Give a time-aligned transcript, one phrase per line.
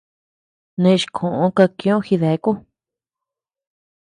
[0.81, 2.51] Neʼe chi koʼö kakiö jideaku.